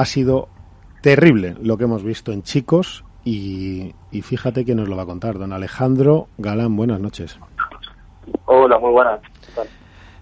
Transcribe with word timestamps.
ha 0.00 0.04
sido 0.04 0.48
terrible 1.02 1.56
lo 1.60 1.76
que 1.76 1.82
hemos 1.82 2.04
visto 2.04 2.30
en 2.30 2.44
chicos 2.44 3.04
y, 3.24 3.92
fíjate 4.22 4.64
que 4.64 4.76
nos 4.76 4.88
lo 4.88 4.94
va 4.94 5.02
a 5.02 5.06
contar 5.06 5.40
don 5.40 5.52
Alejandro 5.52 6.28
Galán. 6.38 6.76
Buenas 6.76 7.00
noches. 7.00 7.36
Hola, 8.44 8.78
muy 8.78 8.92
buenas. 8.92 9.20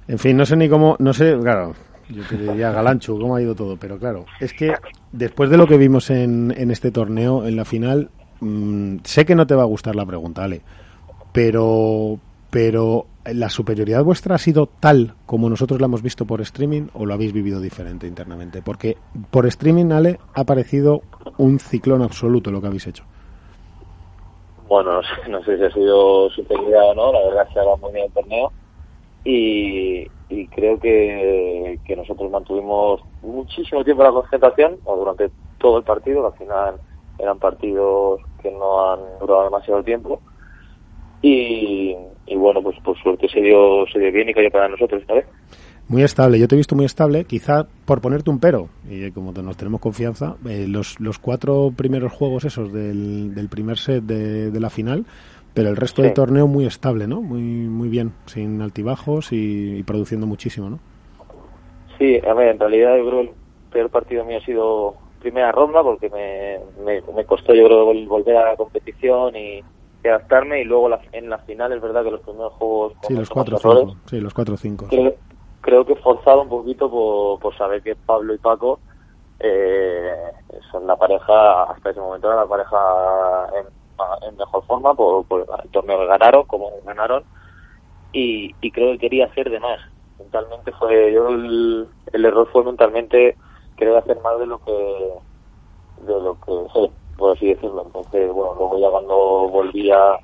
En 0.08 0.18
fin, 0.18 0.34
no 0.34 0.46
sé 0.46 0.56
ni 0.56 0.70
cómo, 0.70 0.96
no 0.98 1.12
sé, 1.12 1.36
claro, 1.38 1.74
yo 2.08 2.22
te 2.26 2.38
diría 2.38 2.70
Galancho, 2.70 3.18
cómo 3.18 3.36
ha 3.36 3.42
ido 3.42 3.54
todo, 3.54 3.76
pero 3.76 3.98
claro, 3.98 4.24
es 4.40 4.54
que 4.54 4.72
después 5.12 5.50
de 5.50 5.58
lo 5.58 5.66
que 5.66 5.76
vimos 5.76 6.08
en, 6.08 6.54
en 6.56 6.70
este 6.70 6.90
torneo, 6.90 7.46
en 7.46 7.56
la 7.56 7.66
final, 7.66 8.08
mm, 8.40 9.00
sé 9.04 9.26
que 9.26 9.34
no 9.34 9.46
te 9.46 9.54
va 9.54 9.64
a 9.64 9.66
gustar 9.66 9.94
la 9.94 10.06
pregunta, 10.06 10.44
Ale, 10.44 10.62
pero, 11.32 12.18
pero 12.48 13.06
¿la 13.32 13.48
superioridad 13.48 14.04
vuestra 14.04 14.34
ha 14.34 14.38
sido 14.38 14.66
tal 14.66 15.14
como 15.26 15.48
nosotros 15.48 15.80
la 15.80 15.86
hemos 15.86 16.02
visto 16.02 16.26
por 16.26 16.40
streaming 16.40 16.88
o 16.94 17.06
lo 17.06 17.14
habéis 17.14 17.32
vivido 17.32 17.60
diferente 17.60 18.06
internamente? 18.06 18.62
Porque 18.62 18.96
por 19.30 19.46
streaming, 19.46 19.92
Ale, 19.92 20.18
ha 20.34 20.44
parecido 20.44 21.02
un 21.38 21.58
ciclón 21.58 22.02
absoluto 22.02 22.50
lo 22.50 22.60
que 22.60 22.66
habéis 22.68 22.86
hecho. 22.86 23.04
Bueno, 24.68 25.00
no 25.28 25.44
sé, 25.44 25.58
si 25.58 25.64
ha 25.64 25.72
sido 25.72 26.30
superioridad 26.30 26.90
o 26.90 26.94
no, 26.94 27.12
la 27.12 27.24
verdad 27.26 27.46
es 27.48 27.54
que 27.54 27.80
muy 27.80 27.92
bien 27.92 28.06
el 28.06 28.12
torneo 28.12 28.52
y, 29.24 30.08
creo 30.48 30.78
que, 30.78 31.78
que 31.84 31.96
nosotros 31.96 32.30
mantuvimos 32.30 33.00
muchísimo 33.22 33.84
tiempo 33.84 34.02
la 34.02 34.12
concentración 34.12 34.78
o 34.84 34.96
durante 34.96 35.30
todo 35.58 35.78
el 35.78 35.84
partido, 35.84 36.26
al 36.26 36.32
final 36.34 36.76
eran 37.18 37.38
partidos 37.38 38.20
que 38.42 38.50
no 38.50 38.90
han 38.92 39.00
durado 39.20 39.44
demasiado 39.44 39.82
tiempo 39.82 40.20
y, 41.28 42.34
bueno, 42.34 42.62
pues 42.62 42.78
por 42.80 42.96
suerte 42.98 43.28
se 43.28 43.40
dio, 43.40 43.86
se 43.92 43.98
dio 43.98 44.12
bien 44.12 44.28
y 44.28 44.34
cayó 44.34 44.50
para 44.50 44.68
nosotros 44.68 45.00
esta 45.00 45.14
vez. 45.14 45.26
Muy 45.88 46.02
estable, 46.02 46.38
yo 46.38 46.48
te 46.48 46.56
he 46.56 46.58
visto 46.58 46.74
muy 46.74 46.84
estable, 46.84 47.24
quizá 47.24 47.66
por 47.84 48.00
ponerte 48.00 48.28
un 48.28 48.40
pero, 48.40 48.68
y 48.90 49.10
como 49.12 49.32
nos 49.32 49.56
tenemos 49.56 49.80
confianza, 49.80 50.36
eh, 50.48 50.66
los, 50.68 50.98
los 50.98 51.20
cuatro 51.20 51.72
primeros 51.76 52.12
juegos 52.12 52.44
esos 52.44 52.72
del, 52.72 53.34
del 53.34 53.48
primer 53.48 53.78
set 53.78 54.02
de, 54.02 54.50
de 54.50 54.60
la 54.60 54.68
final, 54.68 55.06
pero 55.54 55.70
el 55.70 55.76
resto 55.76 56.02
del 56.02 56.12
torneo 56.12 56.46
muy 56.48 56.66
estable, 56.66 57.06
¿no? 57.06 57.22
Muy, 57.22 57.40
muy 57.40 57.88
bien, 57.88 58.12
sin 58.26 58.60
altibajos 58.60 59.28
y, 59.30 59.82
produciendo 59.84 60.26
muchísimo, 60.26 60.68
¿no? 60.68 60.80
Sí, 61.98 62.20
a 62.28 62.34
ver, 62.34 62.48
en 62.48 62.58
realidad 62.58 62.96
yo 62.98 63.08
creo 63.08 63.22
que 63.22 63.28
el 63.28 63.34
peor 63.72 63.90
partido 63.90 64.24
mío 64.24 64.38
ha 64.38 64.44
sido 64.44 64.96
primera 65.20 65.52
ronda 65.52 65.82
porque 65.82 66.10
me, 66.10 66.58
me, 66.84 67.00
me 67.14 67.24
costó 67.24 67.54
yo 67.54 67.64
creo 67.64 67.86
volver 68.06 68.36
a 68.36 68.50
la 68.50 68.56
competición 68.56 69.34
y, 69.36 69.62
adaptarme 70.08 70.60
y 70.60 70.64
luego 70.64 70.88
en 71.12 71.30
la 71.30 71.38
final 71.38 71.72
es 71.72 71.80
verdad 71.80 72.04
que 72.04 72.10
los 72.10 72.20
primeros 72.20 72.52
juegos 72.54 72.92
sí 73.02 73.14
los 73.14 73.28
cuatro 73.30 73.58
cinco 73.58 73.96
sí 74.06 74.20
los 74.20 74.34
cuatro 74.34 74.56
cinco. 74.56 74.86
Creo, 74.88 75.14
creo 75.60 75.84
que 75.84 75.92
he 75.94 75.96
forzado 75.96 76.42
un 76.42 76.48
poquito 76.48 76.90
por, 76.90 77.40
por 77.40 77.56
saber 77.56 77.82
que 77.82 77.96
Pablo 77.96 78.34
y 78.34 78.38
Paco 78.38 78.80
eh, 79.40 80.12
son 80.70 80.86
la 80.86 80.96
pareja 80.96 81.64
hasta 81.64 81.90
ese 81.90 82.00
momento 82.00 82.28
era 82.28 82.42
la 82.42 82.46
pareja 82.46 83.48
en, 83.58 84.28
en 84.28 84.36
mejor 84.36 84.64
forma 84.64 84.94
por, 84.94 85.24
por, 85.26 85.46
el 85.62 85.70
torneo 85.70 85.98
que 85.98 86.06
ganaron 86.06 86.44
como 86.44 86.70
ganaron 86.84 87.24
y, 88.12 88.54
y 88.60 88.70
creo 88.70 88.92
que 88.92 88.98
quería 88.98 89.26
hacer 89.26 89.50
de 89.50 89.60
más. 89.60 89.80
Mentalmente 90.18 90.72
fue 90.72 91.12
yo 91.12 91.28
el, 91.28 91.88
el 92.12 92.24
error 92.24 92.48
fue 92.50 92.64
mentalmente 92.64 93.36
querer 93.76 93.96
hacer 93.96 94.18
más 94.22 94.38
de 94.38 94.46
lo 94.46 94.58
que 94.64 95.12
de 96.02 96.20
lo 96.20 96.38
que 96.40 96.90
por 97.16 97.36
así 97.36 97.48
decirlo. 97.48 97.82
Entonces, 97.86 98.32
bueno, 98.32 98.54
luego 98.58 98.78
ya 98.78 98.90
cuando 98.90 99.16
volví 99.48 99.90
a, 99.90 100.18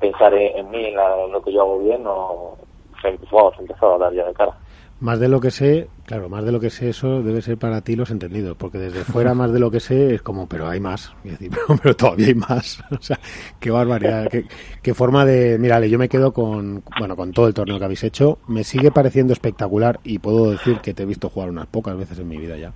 pensar 0.00 0.32
en, 0.34 0.70
mí, 0.70 0.86
en, 0.86 1.32
lo 1.32 1.42
que 1.42 1.52
yo 1.52 1.62
hago 1.62 1.78
bien, 1.80 2.02
no, 2.02 2.56
se, 3.00 3.08
empezó 3.08 3.94
a 3.94 3.98
dar 3.98 4.12
ya 4.12 4.26
de 4.26 4.34
cara. 4.34 4.56
Más 5.00 5.18
de 5.18 5.28
lo 5.28 5.40
que 5.40 5.50
sé, 5.50 5.88
claro, 6.06 6.28
más 6.28 6.44
de 6.44 6.52
lo 6.52 6.60
que 6.60 6.70
sé, 6.70 6.90
eso 6.90 7.24
debe 7.24 7.42
ser 7.42 7.58
para 7.58 7.80
ti 7.80 7.96
los 7.96 8.12
entendidos, 8.12 8.56
porque 8.56 8.78
desde 8.78 9.02
fuera 9.02 9.34
más 9.34 9.52
de 9.52 9.58
lo 9.58 9.68
que 9.70 9.80
sé 9.80 10.14
es 10.14 10.22
como, 10.22 10.48
pero 10.48 10.68
hay 10.68 10.78
más. 10.78 11.12
Y 11.24 11.30
decir, 11.30 11.50
pero, 11.82 11.96
todavía 11.96 12.28
hay 12.28 12.34
más. 12.34 12.82
O 12.90 13.02
sea, 13.02 13.18
qué 13.58 13.70
barbaridad, 13.70 14.28
qué, 14.30 14.46
qué, 14.80 14.94
forma 14.94 15.24
de. 15.24 15.58
Mírale, 15.58 15.90
yo 15.90 15.98
me 15.98 16.08
quedo 16.08 16.32
con, 16.32 16.84
bueno, 16.98 17.16
con 17.16 17.32
todo 17.32 17.48
el 17.48 17.54
torneo 17.54 17.78
que 17.78 17.84
habéis 17.84 18.04
hecho. 18.04 18.38
Me 18.46 18.62
sigue 18.62 18.92
pareciendo 18.92 19.32
espectacular 19.32 19.98
y 20.04 20.20
puedo 20.20 20.52
decir 20.52 20.78
que 20.78 20.94
te 20.94 21.02
he 21.02 21.06
visto 21.06 21.28
jugar 21.28 21.50
unas 21.50 21.66
pocas 21.66 21.96
veces 21.96 22.18
en 22.20 22.28
mi 22.28 22.36
vida 22.36 22.56
ya 22.56 22.72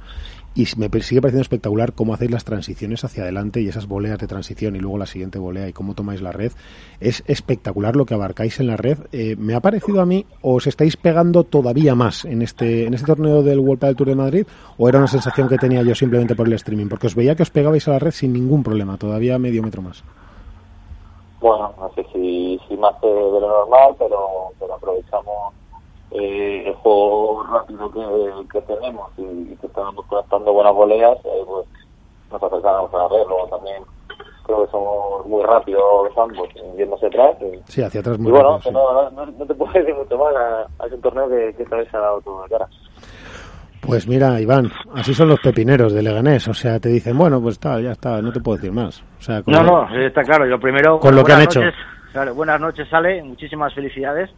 y 0.57 0.67
me 0.79 0.89
sigue 1.03 1.21
pareciendo 1.21 1.43
espectacular 1.43 1.93
cómo 1.93 2.15
hacéis 2.15 2.31
las 2.31 2.45
transiciones 2.45 3.05
hacia 3.05 3.23
adelante 3.23 3.61
y 3.61 3.69
esas 3.69 3.87
voleas 3.87 4.19
de 4.19 4.27
transición 4.27 4.75
y 4.75 4.79
luego 4.79 4.97
la 4.97 5.05
siguiente 5.05 5.39
volea 5.39 5.69
y 5.69 5.75
cómo 5.75 5.95
tomáis 5.95 6.23
la 6.23 6.33
red. 6.33 6.53
Es 6.99 7.23
espectacular 7.27 7.95
lo 7.95 8.07
que 8.07 8.15
abarcáis 8.15 8.59
en 8.59 8.69
la 8.69 8.79
red. 8.79 8.99
Eh, 9.13 9.37
me 9.39 9.55
ha 9.55 9.61
parecido 9.61 10.01
a 10.01 10.07
mí, 10.07 10.25
os 10.41 10.67
estáis 10.67 10.97
pegando 10.97 11.45
todavía 11.45 11.95
más 11.95 12.25
en 12.25 12.41
este, 12.41 12.87
en 12.87 12.95
este 12.95 13.07
torneo 13.07 13.43
del 13.43 13.61
World 13.61 13.83
del 13.83 13.97
Tour 13.97 14.09
de 14.09 14.15
Madrid 14.15 14.47
o 14.79 14.89
era 14.89 14.99
una 14.99 15.09
sensación 15.09 15.47
que 15.47 15.59
tenía 15.59 15.83
yo 15.83 15.95
simplemente 15.95 16.35
por 16.35 16.47
el 16.47 16.55
streaming, 16.55 16.89
porque 16.89 17.09
os 17.09 17.15
veía 17.15 17.35
que 17.35 17.43
os 17.43 17.51
pegabais 17.51 17.87
a 17.89 17.93
la 17.93 17.99
red 17.99 18.13
sin 18.13 18.33
ningún 18.33 18.63
problema, 18.63 18.97
todavía 18.97 19.39
medio 19.39 19.63
metro 19.63 19.83
más. 19.83 20.03
Bueno, 21.39 21.75
no 21.79 21.91
sé 21.95 22.07
si, 22.15 22.59
más 22.79 22.99
de, 23.03 23.09
lo 23.09 23.41
normal, 23.41 23.95
pero, 23.99 24.53
pero 24.59 24.75
aprovechamos 24.75 25.53
eh, 26.19 26.65
el 26.67 26.75
juego 26.75 27.45
rápido 27.51 27.91
que, 27.91 28.61
tenemos 28.63 29.11
y, 29.17 29.55
que 29.57 29.67
estamos 29.67 30.05
conectando 30.07 30.53
buenas 30.53 30.75
voleas, 30.75 31.19
eh, 31.25 31.45
pues 31.47 31.67
nos 32.31 32.43
acercamos 32.43 32.93
a 32.95 33.09
ver. 33.09 33.27
Luego 33.27 33.47
también 33.49 33.83
creo 34.45 34.65
que 34.65 34.71
somos 34.71 35.27
muy 35.27 35.43
rápidos 35.45 36.11
ambos, 36.17 36.49
yéndose 36.77 37.07
atrás. 37.07 37.37
Y, 37.41 37.71
sí, 37.71 37.83
hacia 37.83 38.01
atrás 38.01 38.19
muy 38.19 38.29
y 38.29 38.33
bueno, 38.33 38.59
no, 38.73 39.27
no, 39.27 39.47
te 39.47 39.55
puedo 39.55 39.73
decir 39.75 39.95
mucho 39.95 40.17
más 40.17 40.35
a, 40.35 40.87
ese 40.87 40.97
torneo 40.99 41.29
que, 41.29 41.55
que 41.57 41.63
esta 41.63 41.77
vez 41.77 41.89
se 41.91 41.97
ha 41.97 42.01
dado 42.01 42.21
todo 42.23 42.43
de 42.43 42.49
cara. 42.49 42.69
Pues 43.81 44.09
mira, 44.09 44.41
Iván, 44.41 44.71
así 44.95 45.15
son 45.15 45.29
los 45.29 45.39
pepineros 45.41 45.93
de 45.93 46.03
Leganés. 46.03 46.49
O 46.49 46.55
sea, 46.55 46.81
te 46.81 46.89
dicen, 46.89 47.17
bueno, 47.17 47.41
pues 47.41 47.55
está, 47.55 47.81
ya 47.81 47.93
está, 47.93 48.21
no 48.21 48.33
te 48.33 48.41
puedo 48.41 48.57
decir 48.57 48.73
más. 48.73 49.03
O 49.19 49.23
sea, 49.23 49.43
no, 49.47 49.63
no, 49.63 49.97
está 50.01 50.23
claro. 50.23 50.45
Lo 50.47 50.59
primero, 50.59 50.99
con 50.99 51.15
lo 51.15 51.23
que 51.23 51.33
han 51.33 51.43
hecho. 51.43 51.61
Claro, 52.13 52.35
buenas 52.35 52.61
noches, 52.61 52.93
Ale. 52.93 53.23
Muchísimas 53.23 53.75
felicidades. 53.75 54.31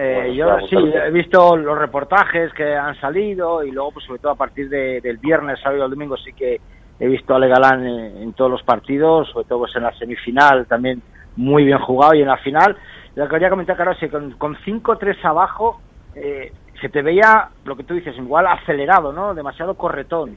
Eh, 0.00 0.32
yo 0.32 0.60
sí, 0.68 0.76
he 0.76 1.10
visto 1.10 1.56
los 1.56 1.76
reportajes 1.76 2.52
que 2.52 2.76
han 2.76 2.94
salido 3.00 3.64
y 3.64 3.72
luego, 3.72 3.90
pues 3.90 4.06
sobre 4.06 4.20
todo 4.20 4.30
a 4.30 4.36
partir 4.36 4.68
del 4.68 5.16
viernes, 5.16 5.58
sábado 5.58 5.86
y 5.86 5.90
domingo, 5.90 6.16
sí 6.16 6.32
que 6.32 6.60
he 7.00 7.08
visto 7.08 7.32
a 7.32 7.36
Ale 7.36 7.48
Galán 7.48 7.84
en, 7.84 8.32
todos 8.34 8.48
los 8.48 8.62
partidos, 8.62 9.28
sobre 9.30 9.48
todo 9.48 9.60
pues 9.60 9.74
en 9.74 9.82
la 9.82 9.92
semifinal 9.98 10.66
también 10.66 11.02
muy 11.34 11.64
bien 11.64 11.80
jugado 11.80 12.14
y 12.14 12.22
en 12.22 12.28
la 12.28 12.36
final. 12.36 12.76
Lo 13.16 13.24
que 13.24 13.30
quería 13.30 13.50
comentar, 13.50 13.74
claro, 13.74 13.90
es 13.90 14.10
con, 14.10 14.30
con 14.38 14.54
5-3 14.54 15.16
abajo 15.24 15.80
eh, 16.14 16.52
se 16.80 16.88
te 16.88 17.02
veía, 17.02 17.48
lo 17.64 17.76
que 17.76 17.82
tú 17.82 17.94
dices, 17.94 18.16
igual 18.16 18.46
acelerado, 18.46 19.12
¿no? 19.12 19.34
Demasiado 19.34 19.74
corretón 19.74 20.36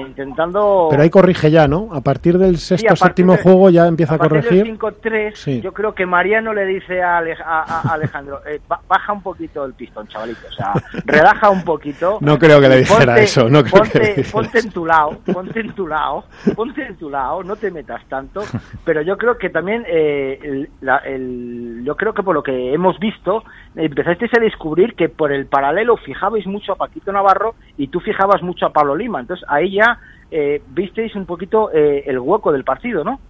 intentando... 0.00 0.88
Pero 0.90 1.02
ahí 1.02 1.10
corrige 1.10 1.50
ya, 1.50 1.68
¿no? 1.68 1.90
A 1.92 2.00
partir 2.00 2.38
del 2.38 2.58
sexto, 2.58 2.96
séptimo 2.96 3.36
juego 3.36 3.70
ya 3.70 3.86
empieza 3.86 4.14
a, 4.14 4.18
corregir. 4.18 4.78
5-3, 4.78 5.60
yo 5.60 5.72
creo 5.72 5.94
que 5.94 6.06
Mariano 6.06 6.54
le 6.54 6.64
dice 6.64 7.02
a, 7.02 7.18
Alejandro, 7.18 8.40
eh, 8.46 8.60
baja 8.88 9.12
un 9.12 9.22
poquito 9.22 9.64
el 9.64 9.74
pistón, 9.74 10.08
chavalito, 10.08 10.46
o 10.48 10.52
sea, 10.52 10.72
relaja 11.04 11.50
un 11.50 11.62
poquito. 11.62 12.18
No 12.20 12.38
creo 12.38 12.60
que 12.60 12.68
le 12.68 12.76
dijera 12.78 13.18
eso, 13.18 13.48
no 13.48 13.62
creo 13.62 13.82
ponte, 13.82 14.14
que 14.14 14.24
ponte 14.24 14.58
en 14.60 14.70
tu 14.70 14.86
lado, 14.86 15.18
ponte 15.32 15.60
en 15.60 15.74
tu 15.74 15.86
lado, 15.86 16.24
ponte 16.54 16.86
en 16.86 16.96
tu 16.96 17.10
lado, 17.10 17.42
no 17.42 17.56
te 17.56 17.70
metas 17.70 18.02
tanto, 18.08 18.42
pero 18.84 19.02
yo 19.02 19.18
creo 19.18 19.36
que 19.36 19.50
también, 19.50 19.84
eh, 19.86 20.66
el, 21.04 21.82
yo 21.84 21.96
creo 21.96 22.14
que 22.14 22.22
por 22.22 22.34
lo 22.34 22.42
que 22.42 22.72
hemos 22.72 22.98
visto, 22.98 23.44
empezasteis 23.76 24.32
a 24.34 24.40
descubrir 24.40 24.94
que 24.94 25.08
por 25.08 25.32
el 25.32 25.46
paralelo 25.46 25.96
fijabais 25.96 26.46
mucho 26.46 26.72
a 26.72 26.76
Paquito 26.76 27.12
Navarro 27.12 27.54
y 27.76 27.88
tú 27.88 28.00
fijabas 28.00 28.42
mucho 28.42 28.66
a 28.66 28.72
Pablo 28.72 28.96
Lima, 28.96 29.20
entonces 29.20 29.44
ahí 29.48 29.72
ya 29.72 29.81
eh, 30.30 30.62
visteis 30.68 31.14
un 31.14 31.26
poquito 31.26 31.70
eh, 31.72 32.04
el 32.06 32.18
hueco 32.18 32.52
del 32.52 32.64
partido, 32.64 33.04
¿no? 33.04 33.20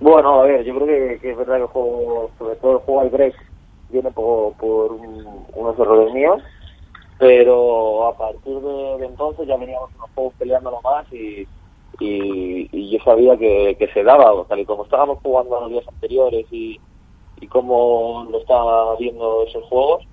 Bueno, 0.00 0.40
a 0.40 0.44
ver, 0.44 0.64
yo 0.64 0.74
creo 0.74 0.86
que, 0.86 1.30
es 1.30 1.36
verdad 1.36 1.56
que 1.56 1.62
el 1.62 1.68
juego, 1.68 2.30
sobre 2.38 2.56
todo 2.56 2.72
el 2.72 2.78
juego 2.78 3.00
al 3.00 3.10
break, 3.10 3.34
viene 3.90 4.10
por, 4.10 4.54
unos 5.54 5.78
errores 5.78 6.14
míos, 6.14 6.42
pero 7.18 8.06
a 8.06 8.16
partir 8.16 8.60
de, 8.60 9.06
entonces 9.06 9.46
ya 9.46 9.56
veníamos 9.56 9.90
unos 9.96 10.10
juegos 10.14 10.34
peleándolo 10.38 10.80
más 10.82 11.12
y, 11.12 11.46
y, 11.98 12.90
yo 12.90 13.02
sabía 13.04 13.36
que, 13.36 13.90
se 13.92 14.02
daba, 14.02 14.44
tal 14.44 14.60
y 14.60 14.64
como 14.64 14.84
estábamos 14.84 15.18
jugando 15.22 15.60
los 15.60 15.70
días 15.70 15.88
anteriores 15.88 16.46
y, 16.50 16.80
y 17.40 17.46
cómo 17.48 18.26
lo 18.30 18.38
estaba 18.38 18.96
viendo 18.96 19.44
esos 19.46 19.64
juegos, 19.64 20.06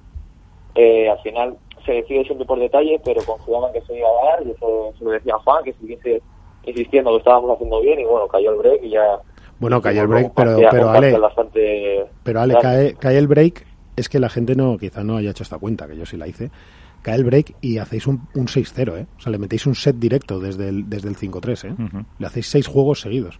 eh, 0.75 1.10
al 1.10 1.20
final 1.20 1.58
se 1.88 1.94
decide 1.94 2.25
siempre 2.25 2.45
por 2.45 2.60
detalle, 2.60 3.00
pero 3.04 3.22
confiaban 3.24 3.72
que 3.74 3.81
se 3.81 3.98
iba 3.98 4.07
a 4.07 4.25
dar, 4.31 4.45
y 4.45 4.51
eso 4.51 4.94
se 5.00 5.06
lo 5.06 5.12
decía 5.12 5.36
Juan, 5.44 5.63
que 5.63 5.74
siguiese 5.74 6.22
insistiendo 6.66 7.12
que 7.12 7.18
estábamos 7.18 7.56
haciendo 7.56 7.81
bien, 7.81 8.00
y 8.00 8.06
bueno, 8.06 8.28
cayó 8.28 8.51
el 8.51 8.57
break 8.57 8.84
y 8.84 8.89
ya... 8.89 9.19
Bueno, 9.60 9.81
cayó 9.81 10.01
el 10.01 10.07
break, 10.07 10.34
pero, 10.36 10.57
pero 10.69 10.89
Ale, 10.89 11.18
pero 12.24 12.42
Ale 12.42 12.56
cae, 12.62 12.94
cae 12.95 13.18
el 13.18 13.28
break, 13.28 13.66
es 13.95 14.10
que 14.10 14.19
la 14.19 14.30
gente 14.30 14.56
no 14.56 14.78
quizá 14.78 15.04
no 15.04 15.18
haya 15.18 15.31
hecho 15.31 15.44
esta 15.44 15.57
cuenta, 15.57 15.88
que 15.88 15.95
yo 15.95 16.06
sí 16.06 16.18
la 16.18 16.28
hice, 16.28 16.51
cae 17.01 17.16
el 17.16 17.24
break 17.24 17.56
y 17.62 17.78
hacéis 17.78 18.06
un, 18.06 18.28
un 18.36 18.48
6-0, 18.48 19.00
¿eh? 19.00 19.07
O 19.18 19.22
sea, 19.22 19.31
le 19.31 19.39
metéis 19.39 19.66
un 19.66 19.74
set 19.74 19.95
directo 19.95 20.39
desde 20.39 20.68
el, 20.68 20.89
desde 20.89 21.07
el 21.07 21.16
5-3, 21.16 21.69
¿eh? 21.69 22.04
Le 22.19 22.28
hacéis 22.28 22.48
seis 22.48 22.68
juegos 22.68 23.00
seguidos. 23.00 23.39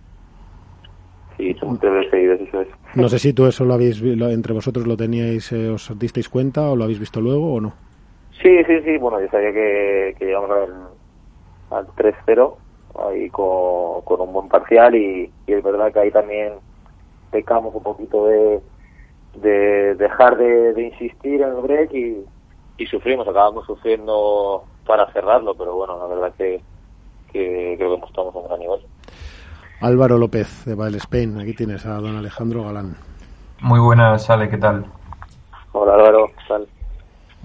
Sí, 1.36 1.54
son 1.60 1.78
tres 1.78 2.10
seguidos, 2.10 2.40
eso 2.40 2.62
es. 2.62 2.68
No 2.96 3.10
sé 3.10 3.20
si 3.20 3.34
tú 3.34 3.46
eso 3.46 3.66
lo 3.66 3.76
habéis, 3.76 4.02
entre 4.02 4.54
vosotros 4.54 4.88
lo 4.88 4.98
teníais, 4.98 5.52
eh, 5.52 5.70
os 5.70 5.92
disteis 6.00 6.30
cuenta 6.30 6.72
o 6.72 6.76
lo 6.76 6.86
habéis 6.86 7.00
visto 7.00 7.22
luego 7.22 7.54
o 7.54 7.62
no. 7.62 7.87
Sí, 8.42 8.64
sí, 8.66 8.82
sí, 8.84 8.98
bueno, 8.98 9.20
yo 9.20 9.28
sabía 9.30 9.52
que, 9.52 10.16
que 10.20 10.30
íbamos 10.30 10.52
a 10.52 10.54
ver 10.56 10.70
al 11.72 11.88
3-0 11.88 12.56
ahí 13.10 13.30
con, 13.30 14.02
con, 14.02 14.22
un 14.22 14.34
buen 14.34 14.48
parcial 14.48 14.96
y, 14.96 15.32
es 15.48 15.64
verdad 15.64 15.92
que 15.92 16.00
ahí 16.00 16.12
también 16.12 16.54
pecamos 17.32 17.74
un 17.74 17.84
poquito 17.84 18.26
de, 18.28 18.62
de 19.36 19.96
dejar 19.96 20.38
de, 20.38 20.82
insistir 20.82 21.42
en 21.42 21.50
el 21.50 21.62
break 21.62 21.94
y, 21.94 22.26
y 22.78 22.86
sufrimos, 22.86 23.28
acabamos 23.28 23.66
sufriendo 23.66 24.64
para 24.86 25.12
cerrarlo, 25.12 25.56
pero 25.56 25.76
bueno, 25.76 25.98
la 25.98 26.06
verdad 26.08 26.34
que, 26.38 26.62
que 27.32 27.76
creo 27.78 27.96
que 27.96 28.02
mostramos 28.02 28.36
un 28.36 28.48
gran 28.48 28.60
nivel. 28.60 28.80
Álvaro 29.82 30.18
López 30.18 30.66
de 30.66 30.76
Bail 30.76 30.96
Spain, 30.96 31.40
aquí 31.40 31.54
tienes 31.54 31.86
a 31.86 31.96
don 31.96 32.16
Alejandro 32.16 32.64
Galán. 32.64 32.96
Muy 33.62 33.80
buenas, 33.80 34.26
Sale, 34.26 34.50
¿qué 34.50 34.58
tal? 34.58 34.86
Hola 35.72 35.94
Álvaro. 35.96 36.27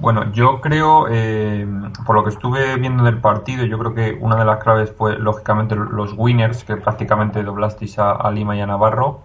Bueno, 0.02 0.32
yo 0.32 0.60
creo, 0.60 1.06
eh, 1.08 1.64
por 2.04 2.16
lo 2.16 2.24
que 2.24 2.30
estuve 2.30 2.74
viendo 2.74 3.04
del 3.04 3.20
partido, 3.20 3.64
yo 3.66 3.78
creo 3.78 3.94
que 3.94 4.18
una 4.20 4.34
de 4.34 4.44
las 4.44 4.58
claves 4.60 4.90
fue, 4.90 5.16
lógicamente, 5.16 5.76
los 5.76 6.14
winners, 6.16 6.64
que 6.64 6.76
prácticamente 6.76 7.44
doblasteis 7.44 8.00
a, 8.00 8.28
Lima 8.32 8.56
y 8.56 8.60
a 8.60 8.66
Navarro. 8.66 9.20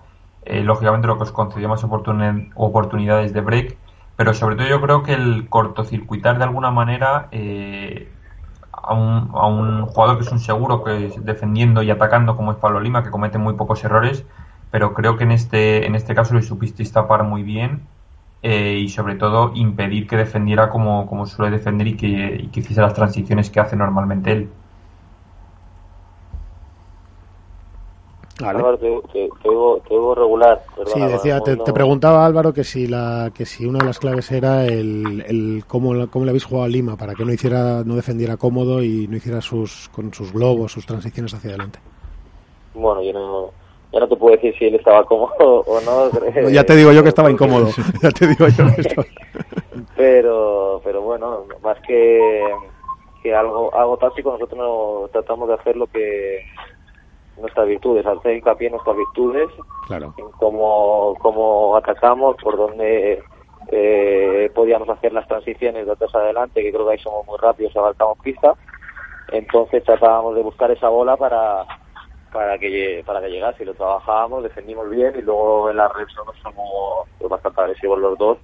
Eh, 0.46 0.62
lógicamente, 0.62 1.08
lo 1.08 1.18
que 1.18 1.24
os 1.24 1.32
concedió 1.32 1.68
más 1.68 1.84
oportunidades 1.84 3.34
de 3.34 3.42
break. 3.42 3.76
Pero 4.18 4.36
sobre 4.36 4.56
todo, 4.56 4.68
yo 4.68 4.80
creo 4.80 5.02
que 5.02 5.14
el 5.14 5.50
cortocircuitar 5.50 6.38
de 6.38 6.44
alguna 6.44 6.70
manera 6.70 7.28
eh, 7.32 8.12
a, 8.72 8.94
un, 8.94 9.32
a 9.34 9.48
un 9.48 9.88
jugador 9.88 10.18
que 10.18 10.26
es 10.26 10.32
un 10.32 10.40
seguro, 10.40 10.84
que 10.84 11.08
es 11.08 11.26
defendiendo 11.26 11.82
y 11.82 11.90
atacando, 11.90 12.38
como 12.38 12.52
es 12.52 12.60
Pablo 12.60 12.80
Lima, 12.82 13.04
que 13.04 13.10
comete 13.10 13.40
muy 13.40 13.56
pocos 13.56 13.84
errores. 13.84 14.28
Pero 14.70 14.94
creo 14.94 15.18
que 15.18 15.24
en 15.24 15.32
este, 15.32 15.88
en 15.88 15.96
este 15.96 16.14
caso 16.14 16.36
le 16.36 16.44
supisteis 16.44 16.92
tapar 16.92 17.24
muy 17.24 17.42
bien 17.42 17.82
eh, 18.50 18.80
y 18.80 18.88
sobre 18.88 19.16
todo 19.16 19.52
impedir 19.56 20.08
que 20.08 20.16
defendiera 20.16 20.70
como, 20.70 21.06
como 21.06 21.26
suele 21.26 21.58
defender 21.58 21.86
y 21.86 21.98
que, 21.98 22.48
que 22.50 22.62
hiciese 22.62 22.80
las 22.80 22.94
transiciones 22.94 23.50
que 23.50 23.60
hace 23.60 23.76
normalmente 23.76 24.32
él. 24.32 24.50
Álvaro, 28.42 28.78
te, 28.78 29.02
te, 29.12 29.30
regular. 30.16 30.64
sí, 30.86 31.02
decía, 31.02 31.42
te, 31.42 31.58
preguntaba 31.74 32.26
Álvaro 32.26 32.54
que 32.54 32.64
si 32.64 32.88
la 32.88 33.32
que 33.36 33.46
si 33.46 33.66
una 33.66 33.80
de 33.80 33.86
las 33.86 34.00
claves 34.00 34.32
era 34.32 34.64
el, 34.64 35.26
el 35.28 35.66
cómo, 35.68 36.08
cómo 36.10 36.24
le 36.24 36.32
habéis 36.32 36.46
jugado 36.46 36.68
a 36.68 36.70
Lima 36.70 36.96
para 36.96 37.16
que 37.16 37.26
no 37.26 37.34
hiciera 37.34 37.84
no 37.84 37.96
defendiera 37.96 38.38
cómodo 38.38 38.82
y 38.82 39.10
no 39.10 39.18
hiciera 39.18 39.42
sus 39.42 39.90
con 39.90 40.14
sus 40.14 40.32
globos, 40.32 40.72
sus 40.72 40.86
transiciones 40.86 41.34
hacia 41.34 41.50
adelante. 41.50 41.80
Bueno, 42.76 43.02
yo 43.02 43.12
no 43.12 43.67
ya 43.98 44.02
no 44.02 44.10
te 44.10 44.16
puedo 44.16 44.36
decir 44.36 44.56
si 44.60 44.66
él 44.66 44.76
estaba 44.76 45.04
cómodo 45.06 45.34
o 45.66 45.82
no. 45.82 46.50
ya 46.50 46.64
te 46.64 46.76
digo 46.76 46.92
yo 46.92 47.02
que 47.02 47.10
estaba 47.10 47.32
incómodo. 47.32 47.70
ya 48.02 48.12
te 48.12 48.28
digo 48.28 48.48
yo 48.48 48.66
pero, 49.96 50.82
pero 50.84 51.02
bueno, 51.02 51.46
más 51.64 51.80
que, 51.82 52.44
que 53.24 53.34
algo, 53.34 53.74
algo 53.74 53.98
táctico, 53.98 54.32
nosotros 54.32 54.60
no 54.60 55.10
tratamos 55.12 55.48
de 55.48 55.56
hacer 55.56 55.76
lo 55.76 55.88
que 55.88 56.46
nuestras 57.40 57.68
virtudes, 57.68 58.06
hacer 58.06 58.38
hincapié 58.38 58.68
en 58.68 58.74
nuestras 58.74 58.98
virtudes, 58.98 59.50
claro. 59.88 60.14
en 60.18 60.30
cómo, 60.40 61.16
cómo 61.20 61.76
atacamos, 61.76 62.36
por 62.42 62.56
dónde 62.56 63.22
eh, 63.72 64.52
podíamos 64.54 64.90
hacer 64.90 65.12
las 65.12 65.28
transiciones 65.28 65.88
de 65.88 65.92
atrás 65.92 66.14
adelante, 66.14 66.62
que 66.62 66.72
creo 66.72 66.86
que 66.86 66.94
ahí 66.94 67.00
somos 67.00 67.26
muy 67.26 67.38
rápidos 67.40 67.76
abarcamos 67.76 68.20
pista. 68.20 68.54
Entonces 69.32 69.84
tratábamos 69.84 70.36
de 70.36 70.42
buscar 70.42 70.72
esa 70.72 70.90
bola 70.90 71.18
para, 71.18 71.66
para 72.32 72.58
que 72.58 73.04
para 73.06 73.22
que 73.22 73.30
llegase. 73.30 73.66
Lo 73.66 73.74
trabajábamos, 73.74 74.44
defendimos 74.44 74.90
bien 74.90 75.14
y 75.18 75.22
luego 75.22 75.70
en 75.70 75.78
la 75.78 75.88
red 75.90 76.08
somos, 76.16 76.36
somos 76.42 77.08
bastante 77.30 77.62
agresivos 77.62 78.00
los 78.00 78.18
dos 78.18 78.38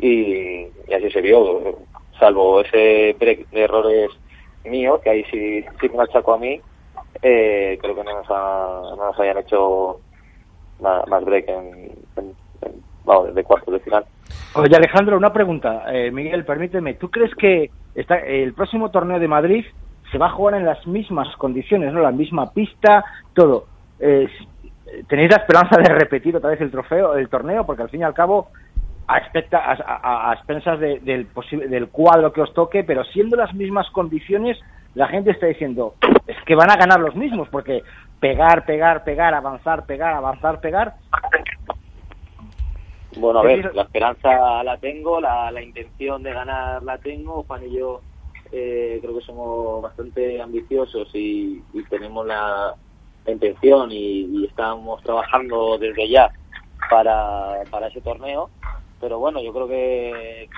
y, 0.00 0.66
así 0.94 1.10
se 1.10 1.20
vio. 1.20 1.78
Salvo 2.18 2.60
ese 2.60 3.16
break 3.18 3.48
de 3.50 3.62
errores 3.62 4.10
míos, 4.64 5.00
que 5.02 5.10
ahí 5.10 5.24
sí, 5.24 5.64
sí 5.80 5.88
me 5.88 6.04
achaco 6.04 6.34
a 6.34 6.38
mí, 6.38 6.60
eh, 7.22 7.78
creo 7.80 7.94
que 7.94 8.04
no 8.04 8.12
nos, 8.12 8.28
no 8.28 8.96
nos 8.96 9.18
hayan 9.18 9.38
hecho 9.38 10.00
más, 10.80 11.24
break 11.24 11.48
en, 11.48 11.92
vamos, 13.04 13.34
de 13.34 13.44
cuartos 13.44 13.74
de 13.74 13.80
final. 13.80 14.04
Oye 14.54 14.76
Alejandro, 14.76 15.16
una 15.16 15.32
pregunta. 15.32 15.84
Eh, 15.92 16.10
Miguel, 16.10 16.44
permíteme. 16.44 16.94
¿Tú 16.94 17.10
crees 17.10 17.34
que 17.34 17.70
está, 17.94 18.18
el 18.18 18.54
próximo 18.54 18.90
torneo 18.90 19.18
de 19.18 19.28
Madrid 19.28 19.64
se 20.14 20.18
va 20.18 20.26
a 20.26 20.30
jugar 20.30 20.54
en 20.54 20.64
las 20.64 20.86
mismas 20.86 21.26
condiciones, 21.38 21.92
¿no? 21.92 22.00
La 22.00 22.12
misma 22.12 22.52
pista, 22.52 23.04
todo. 23.34 23.66
Eh, 23.98 24.28
¿Tenéis 25.08 25.28
la 25.28 25.38
esperanza 25.38 25.76
de 25.76 25.92
repetir 25.92 26.36
otra 26.36 26.50
vez 26.50 26.60
el 26.60 26.70
trofeo, 26.70 27.16
el 27.16 27.28
torneo? 27.28 27.66
Porque 27.66 27.82
al 27.82 27.88
fin 27.88 28.02
y 28.02 28.04
al 28.04 28.14
cabo, 28.14 28.46
a, 29.08 29.16
a, 29.16 30.30
a, 30.30 30.34
expensas 30.34 30.78
del, 30.78 31.26
del 31.68 31.88
cuadro 31.88 32.32
que 32.32 32.42
os 32.42 32.54
toque, 32.54 32.84
pero 32.84 33.02
siendo 33.06 33.36
las 33.36 33.52
mismas 33.54 33.90
condiciones, 33.90 34.56
la 34.94 35.08
gente 35.08 35.32
está 35.32 35.46
diciendo, 35.46 35.94
es 36.28 36.36
que 36.46 36.54
van 36.54 36.70
a 36.70 36.76
ganar 36.76 37.00
los 37.00 37.16
mismos, 37.16 37.48
porque 37.48 37.82
pegar, 38.20 38.64
pegar, 38.66 39.02
pegar, 39.02 39.34
avanzar, 39.34 39.84
pegar, 39.84 40.14
avanzar, 40.14 40.60
pegar. 40.60 40.94
Bueno, 43.16 43.40
a 43.40 43.42
ver, 43.42 43.74
la 43.74 43.82
esperanza 43.82 44.62
la 44.62 44.76
tengo, 44.76 45.20
la, 45.20 45.50
la 45.50 45.60
intención 45.60 46.22
de 46.22 46.32
ganar 46.32 46.84
la 46.84 46.98
tengo, 46.98 47.42
Juan 47.42 47.64
y 47.64 47.76
yo 47.76 48.00
eh, 48.56 49.00
creo 49.02 49.18
que 49.18 49.24
somos 49.24 49.82
bastante 49.82 50.40
ambiciosos 50.40 51.08
y, 51.12 51.60
tenemos 51.90 52.24
la, 52.24 52.76
intención 53.26 53.90
y, 53.90 54.44
estamos 54.46 55.02
trabajando 55.02 55.76
desde 55.76 56.08
ya 56.08 56.30
para, 56.88 57.64
para 57.68 57.88
ese 57.88 58.00
torneo. 58.00 58.50
Pero 59.00 59.18
bueno, 59.18 59.42
yo 59.42 59.52
creo 59.52 59.66
que, 59.66 60.48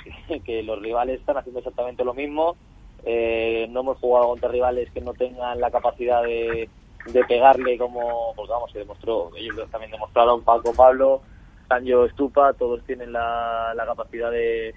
que, 0.44 0.62
los 0.62 0.80
rivales 0.82 1.20
están 1.20 1.38
haciendo 1.38 1.60
exactamente 1.60 2.04
lo 2.04 2.12
mismo. 2.12 2.56
Eh, 3.04 3.66
no 3.70 3.80
hemos 3.80 3.98
jugado 3.98 4.28
contra 4.28 4.50
rivales 4.50 4.90
que 4.90 5.00
no 5.00 5.14
tengan 5.14 5.58
la 5.58 5.70
capacidad 5.70 6.22
de, 6.22 6.68
de 7.06 7.24
pegarle 7.24 7.78
como, 7.78 8.34
pues 8.36 8.50
vamos, 8.50 8.70
se 8.72 8.80
demostró, 8.80 9.30
ellos 9.36 9.70
también 9.70 9.92
demostraron, 9.92 10.42
Paco, 10.42 10.74
Pablo, 10.74 11.22
Sancho, 11.68 12.04
Estupa, 12.04 12.52
todos 12.54 12.82
tienen 12.84 13.12
la, 13.12 13.72
la 13.74 13.86
capacidad 13.86 14.30
de, 14.30 14.74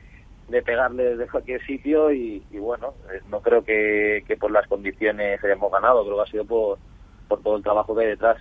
de 0.50 0.62
pegarle 0.62 1.16
desde 1.16 1.28
cualquier 1.28 1.66
sitio 1.66 2.12
y, 2.12 2.42
bueno, 2.60 2.94
eh, 3.14 3.22
no 3.30 3.42
creo 3.42 3.64
que, 3.64 4.24
por 4.40 4.52
las 4.52 4.68
condiciones 4.68 5.44
hayamos 5.44 5.72
ganado, 5.72 6.04
creo 6.04 6.18
que 6.18 6.24
ha 6.24 6.32
sido 6.32 6.46
por, 6.46 6.78
por 7.28 7.42
todo 7.42 7.58
el 7.58 7.64
trabajo 7.64 7.96
que 7.96 8.02
hay 8.02 8.10
detrás. 8.10 8.38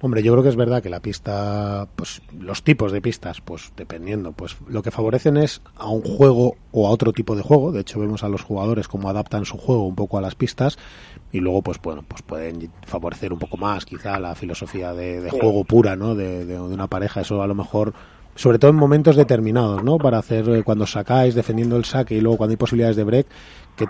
Hombre, 0.00 0.22
yo 0.22 0.32
creo 0.32 0.42
que 0.44 0.48
es 0.48 0.56
verdad 0.56 0.82
que 0.82 0.88
la 0.88 1.00
pista, 1.00 1.88
pues 1.96 2.22
los 2.38 2.62
tipos 2.62 2.92
de 2.92 3.00
pistas, 3.00 3.40
pues 3.40 3.72
dependiendo, 3.76 4.32
pues 4.32 4.56
lo 4.68 4.82
que 4.82 4.90
favorecen 4.90 5.36
es 5.36 5.60
a 5.76 5.88
un 5.88 6.02
juego 6.02 6.54
o 6.70 6.86
a 6.86 6.90
otro 6.90 7.12
tipo 7.12 7.34
de 7.34 7.42
juego. 7.42 7.72
De 7.72 7.80
hecho, 7.80 7.98
vemos 7.98 8.22
a 8.22 8.28
los 8.28 8.42
jugadores 8.42 8.86
cómo 8.86 9.10
adaptan 9.10 9.44
su 9.44 9.58
juego 9.58 9.86
un 9.86 9.96
poco 9.96 10.16
a 10.16 10.20
las 10.20 10.36
pistas 10.36 10.78
y 11.32 11.40
luego, 11.40 11.62
pues 11.62 11.80
bueno, 11.82 12.04
pues 12.06 12.22
pueden 12.22 12.70
favorecer 12.86 13.32
un 13.32 13.40
poco 13.40 13.56
más, 13.56 13.84
quizá 13.84 14.20
la 14.20 14.34
filosofía 14.36 14.94
de, 14.94 15.28
juego 15.30 15.64
pura, 15.64 15.96
¿no? 15.96 16.14
De, 16.14 16.46
de, 16.46 16.60
una 16.60 16.86
pareja. 16.86 17.22
Eso 17.22 17.42
a 17.42 17.46
lo 17.46 17.56
mejor 17.56 17.92
sobre 18.38 18.60
todo 18.60 18.70
en 18.70 18.76
momentos 18.76 19.16
determinados, 19.16 19.82
¿no? 19.82 19.98
Para 19.98 20.18
hacer 20.18 20.48
eh, 20.48 20.62
cuando 20.62 20.86
sacáis, 20.86 21.34
defendiendo 21.34 21.76
el 21.76 21.84
saque 21.84 22.14
y 22.14 22.20
luego 22.20 22.38
cuando 22.38 22.52
hay 22.52 22.56
posibilidades 22.56 22.94
de 22.94 23.02
break, 23.02 23.26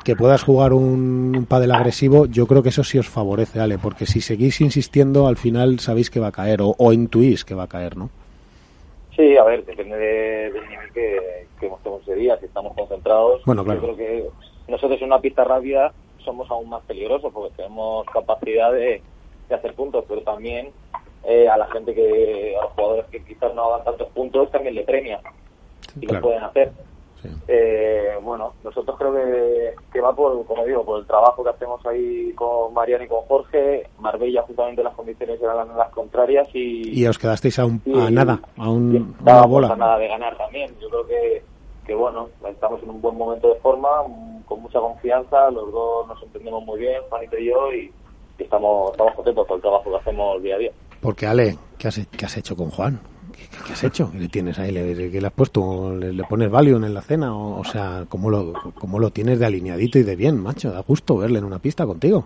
que, 0.03 0.17
puedas 0.17 0.43
jugar 0.43 0.73
un, 0.73 1.35
un 1.37 1.45
pádel 1.45 1.71
agresivo, 1.73 2.25
yo 2.25 2.47
creo 2.47 2.63
que 2.63 2.71
eso 2.71 2.83
sí 2.83 2.99
os 2.99 3.11
favorece, 3.11 3.61
Ale, 3.61 3.77
porque 3.77 4.07
si 4.07 4.23
seguís 4.23 4.63
insistiendo, 4.63 5.29
al 5.29 5.37
final 5.37 5.81
sabéis 5.81 6.09
que 6.09 6.19
va 6.19 6.29
a 6.29 6.33
caer 6.33 6.61
o, 6.63 6.93
intuís 6.95 7.45
que 7.45 7.55
va 7.55 7.65
a 7.65 7.69
caer, 7.69 7.99
¿no? 7.99 8.09
Sí, 9.15 9.37
a 9.37 9.45
ver, 9.45 9.67
depende 9.67 9.97
del 9.99 10.69
nivel 10.69 10.93
que, 10.95 11.47
que 11.61 11.69
mostremos 11.69 12.01
ese 12.03 12.15
día, 12.15 12.39
si 12.39 12.47
estamos 12.47 12.75
concentrados. 12.75 13.43
Bueno, 13.45 13.65
claro. 13.65 13.81
Yo 13.83 13.95
creo 13.95 13.97
que 13.99 14.31
nosotros 14.73 14.99
en 15.03 15.09
una 15.09 15.21
pista 15.21 15.45
rápida 15.45 15.93
somos 16.25 16.51
aún 16.51 16.71
más 16.71 16.83
peligrosos 16.85 17.31
porque 17.35 17.55
tenemos 17.55 18.07
capacidad 18.07 18.73
de, 18.73 19.03
de 19.49 19.55
hacer 19.55 19.75
puntos, 19.75 20.07
pero 20.09 20.23
también 20.23 20.71
eh, 21.25 21.47
a 21.49 21.57
la 21.59 21.67
gente 21.67 21.95
que, 21.95 22.57
a 22.57 22.63
los 22.63 22.73
jugadores 22.73 23.07
que 23.11 23.21
no 23.59 23.75
hagan 23.75 23.85
tantos 23.85 24.09
puntos, 24.11 24.51
también 24.51 24.75
le 24.75 24.85
premia 24.85 25.21
y 26.01 26.07
lo 26.07 26.21
pueden 26.21 26.43
hacer. 26.43 26.73
Eh, 27.49 28.13
bueno, 28.23 28.53
nosotros 28.63 28.97
creo 28.97 29.13
que, 29.13 29.75
que, 29.93 30.01
va 30.01 30.15
por, 30.15 30.47
como 30.47 30.65
digo, 30.65 30.85
por 30.85 31.01
el 31.01 31.07
trabajo 31.07 31.43
que 31.43 31.51
hacemos 31.51 31.85
ahí 31.85 32.33
con 32.35 32.73
Mariano 32.73 33.05
y 33.05 33.09
con 33.09 33.23
Jorge. 33.23 33.89
Marbella, 33.99 34.43
justamente 34.43 34.85
las 34.85 34.95
condiciones 34.95 35.43
eran 35.43 35.77
las 35.77 35.91
contrarias 35.91 36.49
y. 36.55 37.01
Y 37.01 37.07
os 37.07 37.19
quedasteis 37.19 37.59
a, 37.59 37.67
un, 37.67 37.83
a 38.01 38.09
nada, 38.11 38.41
a 38.57 38.71
un, 38.71 39.17
una 39.21 39.47
bola. 39.47 39.69
A 39.73 39.77
nada 39.77 39.99
de 39.99 40.07
ganar 40.07 40.39
también. 40.39 40.73
Yo 40.81 40.89
creo 40.89 41.07
que, 41.07 41.43
que, 41.87 41.95
bueno, 41.95 42.29
estamos 42.49 42.81
en 42.85 42.91
un 42.91 43.01
buen 43.03 43.17
momento 43.19 43.53
de 43.53 43.61
forma, 43.61 43.89
con 44.47 44.63
mucha 44.63 44.79
confianza. 44.79 45.51
Los 45.51 45.73
dos 45.73 46.07
nos 46.07 46.23
entendemos 46.23 46.65
muy 46.65 46.79
bien, 46.79 47.03
Juanito 47.11 47.37
y 47.37 47.47
yo, 47.47 47.73
y, 47.73 47.93
y 48.39 48.43
estamos, 48.45 48.93
estamos 48.93 49.15
contentos 49.15 49.47
por 49.47 49.57
el 49.57 49.63
trabajo 49.63 49.91
que 49.91 49.97
hacemos 49.97 50.41
día 50.41 50.55
a 50.55 50.59
día. 50.59 50.71
Porque, 51.01 51.27
Ale, 51.27 51.59
¿qué 51.79 51.89
has, 51.89 52.07
qué 52.07 52.25
has 52.25 52.37
hecho 52.37 52.55
con 52.57 52.71
Juan? 52.71 53.01
¿Qué, 53.67 53.73
has 53.73 53.85
hecho? 53.85 54.11
¿Qué 54.11 54.19
le 54.19 54.29
tienes 54.29 54.59
ahí? 54.59 54.73
¿Le, 54.73 54.95
le 54.95 55.27
has 55.27 55.33
puesto? 55.33 55.95
¿Le, 55.95 56.25
pones 56.25 56.51
Valium 56.51 56.85
en 56.85 56.95
la 56.95 57.03
cena? 57.03 57.37
O, 57.37 57.65
sea, 57.65 58.05
¿cómo 58.09 58.31
lo, 58.31 58.53
¿cómo 58.79 58.99
lo 58.99 59.11
tienes 59.11 59.39
de 59.39 59.47
alineadito 59.47 59.99
y 59.99 60.03
de 60.03 60.17
bien, 60.17 60.43
macho? 60.43 60.71
Da 60.71 60.81
gusto 60.81 61.17
verle 61.17 61.39
en 61.39 61.45
una 61.45 61.59
pista 61.59 61.87
contigo. 61.87 62.25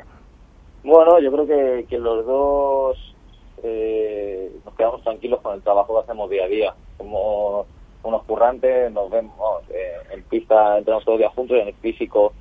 Bueno, 0.85 1.21
yo 1.21 1.31
creo 1.33 1.47
que, 1.47 1.87
que 1.89 1.99
los 1.99 2.27
dos 2.27 3.15
eh, 3.63 4.53
nos 4.65 4.75
quedamos 4.75 5.03
tranquilos 5.03 5.41
con 5.41 5.55
el 5.55 5.63
trabajo 5.63 5.95
que 5.95 6.05
hacemos 6.05 6.31
día 6.31 6.45
a 6.45 6.49
día. 6.49 6.75
Somos 6.99 7.67
unos 8.03 8.25
currantes, 8.25 8.91
nos 8.93 9.11
vemos 9.11 9.63
eh, 9.71 9.93
en 10.13 10.23
pista, 10.25 10.79
entramos 10.79 11.05
todos 11.05 11.19
los 11.19 11.21
días 11.21 11.35
juntos 11.35 11.57
y 11.57 11.61
en 11.61 11.69
el 11.69 11.75
físico 11.75 12.33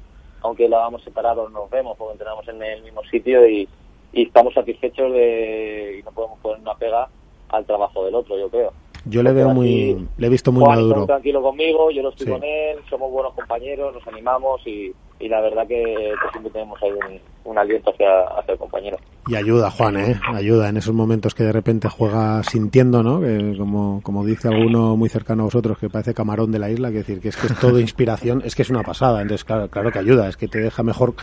aunque 0.41 0.67
lo 0.67 0.77
hagamos 0.77 1.03
separados, 1.03 1.51
nos 1.51 1.69
vemos 1.69 1.97
porque 1.97 2.13
entrenamos 2.13 2.47
en 2.47 2.61
el 2.61 2.83
mismo 2.83 3.03
sitio 3.03 3.47
y, 3.47 3.67
y 4.11 4.23
estamos 4.23 4.53
satisfechos 4.53 5.13
de 5.13 5.97
y 5.99 6.03
no 6.03 6.11
podemos 6.11 6.39
poner 6.39 6.61
una 6.61 6.75
pega 6.75 7.07
al 7.51 7.65
trabajo 7.65 8.03
del 8.05 8.15
otro, 8.15 8.37
yo 8.37 8.49
creo. 8.49 8.71
Yo 9.05 9.23
le 9.23 9.33
veo 9.33 9.49
muy, 9.49 10.07
le 10.17 10.27
he 10.27 10.29
visto 10.29 10.51
muy 10.51 10.63
Juan 10.63 10.77
maduro. 10.77 11.05
tranquilo 11.07 11.41
conmigo, 11.41 11.89
yo 11.89 12.03
lo 12.03 12.09
estoy 12.09 12.27
Sí. 12.27 12.31
con 12.33 12.43
él, 12.43 12.77
somos 12.87 13.11
buenos 13.11 13.33
compañeros, 13.33 13.95
nos 13.95 14.07
animamos 14.07 14.61
y, 14.67 14.93
y 15.19 15.27
la 15.27 15.41
verdad 15.41 15.65
que, 15.67 15.83
que 15.83 16.29
siempre 16.31 16.51
tenemos 16.51 16.79
ahí 16.83 16.91
un, 16.91 17.51
un 17.51 17.57
aliento 17.57 17.89
hacia, 17.89 18.21
hacia 18.37 18.51
el 18.53 18.59
compañero. 18.59 18.97
Y 19.27 19.33
ayuda, 19.35 19.71
Juan, 19.71 19.97
¿eh? 19.97 20.19
Ayuda 20.31 20.69
en 20.69 20.77
esos 20.77 20.93
momentos 20.93 21.33
que 21.33 21.43
de 21.43 21.51
repente 21.51 21.89
juega 21.89 22.43
sintiendo, 22.43 23.01
¿no? 23.01 23.21
Que 23.21 23.55
como, 23.57 24.01
como 24.03 24.23
dice 24.23 24.49
alguno 24.49 24.95
muy 24.95 25.09
cercano 25.09 25.43
a 25.43 25.45
vosotros, 25.45 25.79
que 25.79 25.89
parece 25.89 26.13
camarón 26.13 26.51
de 26.51 26.59
la 26.59 26.69
isla, 26.69 26.89
que 26.91 26.97
decir 26.97 27.21
que 27.21 27.29
es 27.29 27.37
que 27.37 27.47
es 27.47 27.59
todo 27.59 27.79
inspiración, 27.79 28.43
es 28.45 28.53
que 28.53 28.61
es 28.61 28.69
una 28.69 28.83
pasada. 28.83 29.23
Entonces, 29.23 29.45
claro, 29.45 29.67
claro 29.67 29.91
que 29.91 29.97
ayuda, 29.97 30.27
es 30.29 30.37
que 30.37 30.47
te 30.47 30.59
deja 30.59 30.83
mejor, 30.83 31.13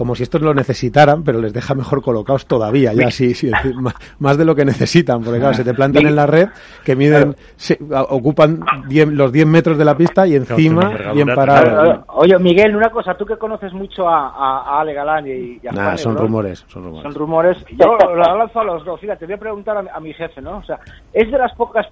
como 0.00 0.14
si 0.14 0.22
estos 0.22 0.40
lo 0.40 0.54
necesitaran, 0.54 1.22
pero 1.24 1.38
les 1.42 1.52
deja 1.52 1.74
mejor 1.74 2.00
colocados 2.00 2.46
todavía, 2.46 2.94
ya 2.94 3.10
sí, 3.10 3.34
sí, 3.34 3.48
es 3.48 3.52
decir, 3.52 3.74
más, 3.74 3.92
más 4.18 4.38
de 4.38 4.46
lo 4.46 4.54
que 4.54 4.64
necesitan, 4.64 5.22
porque 5.22 5.40
claro, 5.40 5.52
se 5.52 5.62
te 5.62 5.74
plantan 5.74 6.06
en 6.06 6.16
la 6.16 6.26
red, 6.26 6.48
que 6.86 6.96
miden, 6.96 7.36
se- 7.56 7.78
a- 7.94 8.04
ocupan 8.04 8.60
10 8.88 9.08
los 9.08 9.30
10 9.30 9.46
metros 9.46 9.76
de 9.76 9.84
la 9.84 9.94
pista 9.94 10.26
y 10.26 10.36
encima, 10.36 10.88
bien 10.88 10.96
tremenda. 11.26 11.34
parado. 11.34 12.04
Oye, 12.14 12.38
Miguel, 12.38 12.74
una 12.74 12.88
cosa, 12.88 13.12
tú 13.12 13.26
que 13.26 13.36
conoces 13.36 13.74
mucho 13.74 14.08
a, 14.08 14.28
a, 14.30 14.62
a 14.78 14.80
Ale 14.80 14.94
Galán 14.94 15.26
y, 15.26 15.60
y 15.62 15.66
a 15.68 15.72
Nada, 15.72 15.84
Juan 15.88 15.98
son 15.98 16.16
rumores, 16.16 16.64
son 16.68 16.82
rumores. 16.84 17.02
Son 17.02 17.14
rumores. 17.14 17.56
Yo 17.78 17.98
lo 17.98 18.16
lanzo 18.16 18.60
a 18.60 18.64
los 18.64 18.82
dos. 18.86 18.98
Fíjate, 19.00 19.26
voy 19.26 19.34
a 19.34 19.38
preguntar 19.38 19.84
a 19.92 20.00
mi 20.00 20.14
jefe, 20.14 20.40
¿no? 20.40 20.56
O 20.56 20.64
sea, 20.64 20.80
es 21.12 21.30
de 21.30 21.36
las 21.36 21.54
pocas, 21.56 21.86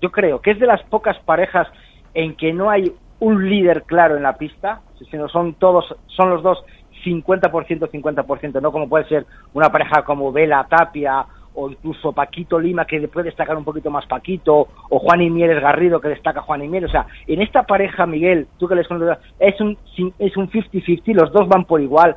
yo 0.00 0.12
creo 0.12 0.40
que 0.40 0.52
es 0.52 0.60
de 0.60 0.66
las 0.68 0.84
pocas 0.84 1.16
parejas 1.24 1.66
en 2.14 2.36
que 2.36 2.52
no 2.52 2.70
hay 2.70 2.92
un 3.18 3.50
líder 3.50 3.82
claro 3.82 4.16
en 4.16 4.22
la 4.22 4.36
pista, 4.38 4.82
sino 5.10 5.28
son 5.28 5.54
todos, 5.54 5.84
son 6.06 6.30
los 6.30 6.44
dos 6.44 6.58
50%, 7.04 7.90
50%, 7.90 8.60
no 8.60 8.72
como 8.72 8.88
puede 8.88 9.08
ser 9.08 9.26
una 9.54 9.70
pareja 9.70 10.02
como 10.02 10.32
Vela 10.32 10.66
Tapia 10.68 11.24
o 11.54 11.68
incluso 11.68 12.12
Paquito 12.12 12.58
Lima 12.60 12.84
que 12.84 13.08
puede 13.08 13.26
destacar 13.26 13.56
un 13.56 13.64
poquito 13.64 13.90
más 13.90 14.06
Paquito 14.06 14.68
o 14.88 14.98
Juan 15.00 15.20
y 15.22 15.30
Mieres 15.30 15.60
Garrido 15.60 16.00
que 16.00 16.08
destaca 16.08 16.40
Juan 16.42 16.62
y 16.64 16.68
Mieres, 16.68 16.90
o 16.90 16.92
sea, 16.92 17.06
en 17.26 17.42
esta 17.42 17.64
pareja 17.64 18.06
Miguel, 18.06 18.46
tú 18.58 18.68
que 18.68 18.74
les 18.76 18.86
conoces, 18.86 19.18
es 19.38 19.60
un 19.60 19.76
es 20.18 20.36
un 20.36 20.48
50-50, 20.50 21.12
los 21.14 21.32
dos 21.32 21.48
van 21.48 21.64
por 21.64 21.80
igual. 21.80 22.16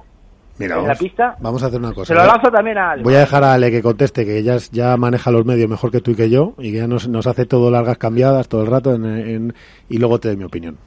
Mira, 0.60 0.75
en 0.75 0.82
la 0.82 0.88
vamos, 0.90 1.00
pista, 1.00 1.36
vamos 1.40 1.63
a 1.63 1.66
hacer 1.66 1.80
una 1.80 1.94
cosa. 1.94 2.13
Se 2.13 2.13
lo 2.13 2.28
lanzo 2.28 2.52
también 2.52 2.78
a 2.78 2.92
Ale. 2.92 3.02
Voy 3.02 3.16
a 3.16 3.22
dejar 3.22 3.44
a 3.44 3.56
Ale 3.56 3.72
que 3.72 3.82
conteste, 3.82 4.24
que 4.24 4.38
ella 4.38 4.58
ya 4.72 4.96
maneja 4.98 5.32
los 5.32 5.46
medios 5.46 5.68
mejor 5.68 5.90
que 5.90 6.00
tú 6.00 6.12
y 6.12 6.16
que 6.16 6.30
yo, 6.30 6.54
y 6.60 6.72
que 6.72 6.78
ya 6.78 6.88
nos, 6.88 7.08
nos 7.10 7.25
hace 7.25 7.48
todo 7.48 7.72
largas 7.72 7.98
cambiadas 7.98 8.48
todo 8.48 8.62
el 8.62 8.68
rato, 8.70 8.94
en, 8.94 9.04
en- 9.04 9.54
y 9.90 9.98
luego 9.98 10.20
te 10.20 10.28
doy 10.28 10.38
mi 10.38 10.44
opinión. 10.44 10.78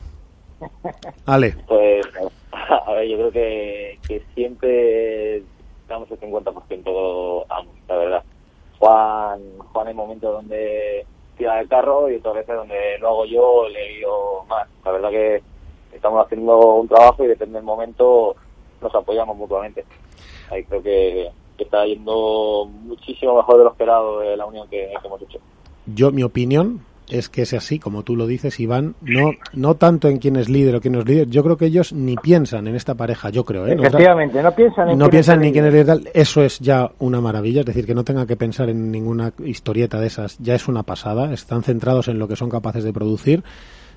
Ale, 1.26 1.56
Pues, 1.66 2.06
a 2.86 2.92
ver, 2.92 3.08
yo 3.08 3.16
creo 3.16 3.32
que, 3.32 3.98
que 4.06 4.22
siempre 4.34 5.42
damos 5.88 6.10
el 6.10 6.20
50% 6.20 7.46
ambos, 7.48 7.74
la 7.88 7.96
verdad. 7.96 8.24
Juan, 8.78 9.40
Juan 9.72 9.86
hay 9.86 9.94
momentos 9.94 10.32
donde 10.32 11.06
tira 11.38 11.56
del 11.56 11.68
carro 11.68 12.10
y 12.10 12.16
otras 12.16 12.34
veces 12.34 12.56
donde 12.56 12.98
lo 12.98 13.08
hago 13.08 13.24
yo, 13.26 13.68
le 13.68 13.88
digo 13.94 14.44
más. 14.48 14.68
La 14.84 14.92
verdad 14.92 15.10
que 15.10 15.42
estamos 15.92 16.24
haciendo 16.24 16.74
un 16.74 16.88
trabajo 16.88 17.24
y 17.24 17.28
depende 17.28 17.58
del 17.58 17.64
momento 17.64 18.36
nos 18.80 18.94
apoyamos 18.94 19.36
mutuamente. 19.36 19.84
Ahí 20.50 20.64
creo 20.64 20.82
que, 20.82 21.30
está 21.58 21.86
yendo 21.86 22.68
muchísimo 22.82 23.34
mejor 23.36 23.56
de 23.56 23.64
lo 23.64 23.70
esperado 23.70 24.20
de 24.20 24.36
la 24.36 24.44
unión 24.44 24.68
que, 24.68 24.92
que 25.00 25.06
hemos 25.06 25.22
hecho. 25.22 25.38
yo 25.86 26.10
mi 26.10 26.22
opinión 26.22 26.84
es 27.08 27.28
que 27.28 27.42
es 27.42 27.52
así, 27.54 27.78
como 27.78 28.02
tú 28.02 28.16
lo 28.16 28.26
dices, 28.26 28.58
Iván, 28.60 28.94
no, 29.02 29.30
no 29.52 29.74
tanto 29.76 30.08
en 30.08 30.18
quién 30.18 30.36
es 30.36 30.48
líder 30.48 30.74
o 30.76 30.80
quién 30.80 30.92
no 30.94 31.00
es 31.00 31.06
líder, 31.06 31.28
yo 31.28 31.42
creo 31.44 31.56
que 31.56 31.66
ellos 31.66 31.92
ni 31.92 32.16
piensan 32.16 32.66
en 32.66 32.74
esta 32.74 32.94
pareja, 32.94 33.30
yo 33.30 33.44
creo, 33.44 33.66
¿eh? 33.66 33.76
No- 33.76 33.82
Efectivamente, 33.84 34.42
no 34.42 34.52
piensan 34.54 34.90
en 34.90 34.98
no 34.98 35.04
quién 35.04 35.10
piensan 35.10 35.40
ni 35.40 35.52
quién 35.52 35.66
es 35.66 35.72
líder. 35.72 35.86
tal. 35.86 36.08
eso 36.14 36.42
es 36.42 36.58
ya 36.58 36.90
una 36.98 37.20
maravilla, 37.20 37.60
es 37.60 37.66
decir, 37.66 37.86
que 37.86 37.94
no 37.94 38.04
tenga 38.04 38.26
que 38.26 38.36
pensar 38.36 38.68
en 38.68 38.90
ninguna 38.90 39.32
historieta 39.44 40.00
de 40.00 40.06
esas, 40.08 40.38
ya 40.38 40.54
es 40.54 40.68
una 40.68 40.82
pasada, 40.82 41.32
están 41.32 41.62
centrados 41.62 42.08
en 42.08 42.18
lo 42.18 42.26
que 42.28 42.36
son 42.36 42.50
capaces 42.50 42.82
de 42.84 42.92
producir, 42.92 43.44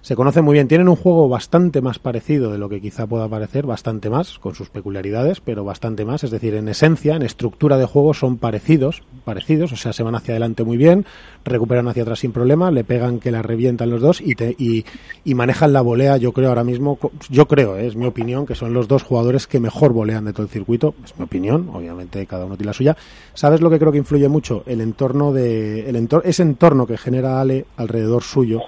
se 0.02 0.16
conocen 0.16 0.46
muy 0.46 0.54
bien, 0.54 0.68
tienen 0.68 0.88
un 0.88 0.96
juego 0.96 1.28
bastante 1.28 1.82
más 1.82 2.00
parecido 2.00 2.52
de 2.52 2.58
lo 2.58 2.70
que 2.70 2.82
quizá 2.82 3.06
pueda 3.06 3.28
parecer, 3.28 3.66
bastante 3.66 4.10
más, 4.10 4.40
con 4.40 4.56
sus 4.56 4.70
peculiaridades, 4.70 5.42
pero 5.42 5.64
bastante 5.64 6.06
más, 6.06 6.24
es 6.24 6.32
decir, 6.32 6.56
en 6.56 6.70
esencia, 6.70 7.16
en 7.16 7.22
estructura 7.22 7.78
de 7.78 7.86
juego 7.86 8.14
son 8.14 8.38
parecidos, 8.38 9.04
parecidos, 9.26 9.74
o 9.74 9.76
sea, 9.76 9.94
se 9.94 10.04
van 10.04 10.16
hacia 10.16 10.34
adelante 10.34 10.64
muy 10.64 10.78
bien, 10.78 11.06
recuperan 11.44 11.88
hacia 11.88 12.04
atrás 12.04 12.20
sin 12.20 12.32
problema, 12.32 12.72
le 12.72 12.84
pegan 12.84 13.20
que 13.20 13.32
la 13.32 13.42
revientan 13.42 13.90
los 13.90 14.02
dos 14.02 14.22
y, 14.22 14.36
te, 14.36 14.56
y, 14.58 14.86
manejan 15.34 15.74
la 15.74 15.82
volea, 15.82 16.18
yo 16.18 16.34
creo 16.34 16.50
ahora 16.50 16.64
mismo, 16.64 17.00
yo 17.30 17.48
creo, 17.48 17.78
eh, 17.78 17.88
es 17.88 17.96
mi 17.96 18.06
opinión, 18.06 18.46
que 18.46 18.56
son 18.56 18.74
los 18.74 18.88
dos 18.88 19.04
jugadores 19.04 19.48
que 19.48 19.60
mejor 19.60 19.94
volean 19.94 20.26
de 20.26 20.34
todo 20.34 20.44
el 20.44 20.50
circuito, 20.50 20.96
es 21.04 21.18
mi 21.18 21.26
opinión, 21.26 21.70
obviamente 21.74 22.26
cada 22.26 22.46
uno 22.46 22.58
tiene 22.58 22.70
la 22.70 22.74
suya. 22.74 22.98
¿Sabes 23.34 23.62
lo 23.62 23.70
que 23.70 23.80
creo 23.80 23.92
que 23.92 23.98
influye 23.98 24.28
mucho? 24.28 24.64
El 24.66 24.82
entorno 24.82 25.32
de, 25.32 25.90
el 25.90 25.96
entor 25.96 26.24
ese 26.26 26.44
entorno 26.44 26.86
que 26.86 26.98
genera 26.98 27.40
Ale 27.40 27.66
alrededor 27.78 28.24
suyo, 28.24 28.62